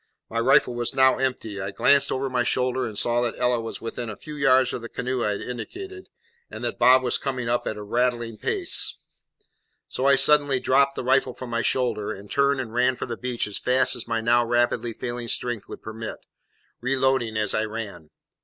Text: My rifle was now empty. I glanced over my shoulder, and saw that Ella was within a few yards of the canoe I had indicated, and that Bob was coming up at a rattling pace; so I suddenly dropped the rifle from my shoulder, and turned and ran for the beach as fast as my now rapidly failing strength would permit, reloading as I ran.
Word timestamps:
My 0.31 0.39
rifle 0.39 0.73
was 0.73 0.95
now 0.95 1.19
empty. 1.19 1.61
I 1.61 1.69
glanced 1.69 2.11
over 2.11 2.27
my 2.27 2.43
shoulder, 2.43 2.87
and 2.87 2.97
saw 2.97 3.21
that 3.21 3.37
Ella 3.37 3.59
was 3.61 3.81
within 3.81 4.09
a 4.09 4.15
few 4.15 4.33
yards 4.35 4.73
of 4.73 4.81
the 4.81 4.89
canoe 4.89 5.23
I 5.23 5.29
had 5.29 5.41
indicated, 5.41 6.09
and 6.49 6.63
that 6.63 6.79
Bob 6.79 7.03
was 7.03 7.19
coming 7.19 7.47
up 7.47 7.67
at 7.67 7.77
a 7.77 7.83
rattling 7.83 8.39
pace; 8.39 8.95
so 9.87 10.07
I 10.07 10.15
suddenly 10.15 10.59
dropped 10.59 10.95
the 10.95 11.03
rifle 11.03 11.35
from 11.35 11.51
my 11.51 11.61
shoulder, 11.61 12.11
and 12.11 12.31
turned 12.31 12.59
and 12.59 12.73
ran 12.73 12.95
for 12.95 13.05
the 13.05 13.15
beach 13.15 13.45
as 13.45 13.59
fast 13.59 13.95
as 13.95 14.07
my 14.07 14.21
now 14.21 14.43
rapidly 14.43 14.93
failing 14.93 15.27
strength 15.27 15.69
would 15.69 15.83
permit, 15.83 16.17
reloading 16.81 17.37
as 17.37 17.53
I 17.53 17.65
ran. 17.65 18.09